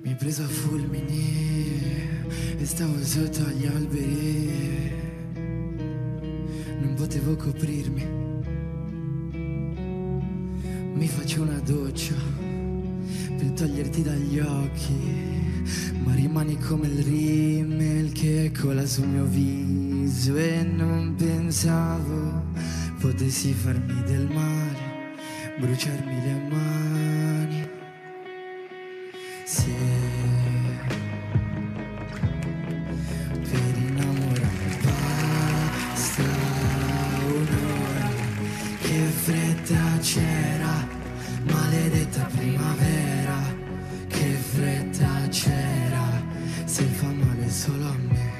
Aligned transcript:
Mi 0.00 0.14
preso 0.16 0.42
a 0.42 0.48
fulmini 0.48 2.10
e 2.58 2.64
stavo 2.66 3.00
sotto 3.00 3.44
agli 3.44 3.66
alberi. 3.66 4.92
Non 6.80 6.94
potevo 6.96 7.36
coprirmi. 7.36 8.04
Mi 10.94 11.06
faccio 11.06 11.42
una 11.42 11.60
doccia 11.60 12.14
per 13.36 13.50
toglierti 13.54 14.02
dagli 14.02 14.40
occhi. 14.40 14.94
Ma 16.02 16.12
rimani 16.14 16.58
come 16.58 16.88
il 16.88 17.04
rimel 17.04 18.10
che 18.10 18.50
cola 18.50 18.84
sul 18.84 19.06
mio 19.06 19.26
viso. 19.26 20.34
E 20.34 20.64
non 20.64 21.14
pensavo 21.16 22.82
potessi 23.04 23.52
farmi 23.52 24.02
del 24.04 24.26
male, 24.32 24.83
bruciarmi 25.58 26.20
le 26.22 26.34
mani. 26.48 27.68
Se 29.44 29.72
per 33.50 33.76
innamorare 33.76 34.78
basta 34.82 36.22
un'ora 37.26 38.08
che 38.80 38.98
fretta 39.24 39.98
c'era, 40.00 40.88
maledetta 41.42 42.28
primavera, 42.36 43.38
che 44.08 44.30
fretta 44.54 45.28
c'era, 45.28 46.22
se 46.64 46.82
fa 46.84 47.06
male 47.06 47.48
solo 47.50 47.86
a 47.86 47.96
me. 48.08 48.32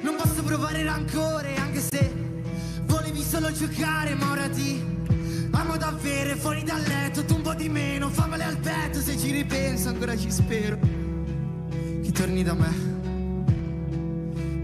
Non 0.00 0.14
posso 0.14 0.42
provare 0.44 0.84
rancore 0.84 1.56
anche 1.56 1.77
solo 3.40 3.52
giocare, 3.52 4.16
ma 4.16 4.32
ora 4.32 4.48
ti 4.48 4.84
amo 5.52 5.76
davvero, 5.76 6.34
fuori 6.36 6.64
dal 6.64 6.82
letto, 6.82 7.24
tu 7.24 7.36
un 7.36 7.42
po' 7.42 7.54
di 7.54 7.68
meno, 7.68 8.10
fammele 8.10 8.42
al 8.42 8.56
petto, 8.58 9.00
se 9.00 9.16
ci 9.16 9.30
ripenso 9.30 9.90
ancora 9.90 10.16
ci 10.16 10.28
spero. 10.28 10.76
Che 12.02 12.10
torni 12.10 12.42
da 12.42 12.54
me, 12.54 12.72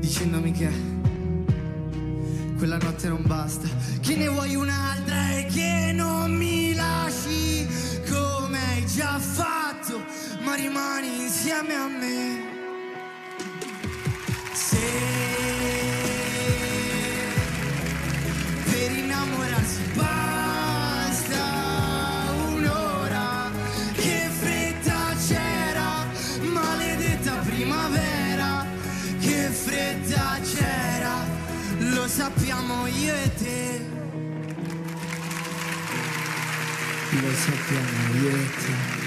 dicendomi 0.01 0.51
che 0.51 0.71
quella 2.57 2.79
notte 2.79 3.09
non 3.09 3.23
basta, 3.25 3.69
che 4.01 4.17
ne 4.17 4.27
vuoi 4.27 4.57
un'altra 4.57 5.37
e 5.37 5.47
che 5.47 5.93
non 5.95 6.35
mi 6.35 6.75
lasci 6.75 7.65
come 8.11 8.59
hai 8.59 8.87
già 8.87 9.21
fatto, 9.21 10.05
ma 10.43 10.55
rimani 10.55 11.23
insieme 11.23 11.75
a 11.75 11.87
me. 11.87 12.43
Se 14.53 15.24
innamorarsi 19.25 19.83
basta 19.95 21.45
un'ora, 22.49 23.51
che 23.93 24.29
fretta 24.39 25.15
c'era, 25.27 26.07
maledetta 26.41 27.37
primavera, 27.37 28.67
che 29.21 29.49
fretta 29.49 30.39
c'era, 30.43 31.25
lo 31.79 32.07
sappiamo 32.07 32.87
io 32.87 33.15
e 33.15 33.35
te. 33.35 33.87
Lo 37.11 37.33
sappiamo 37.33 38.23
io 38.23 38.29
e 38.29 38.51
te. 38.51 39.04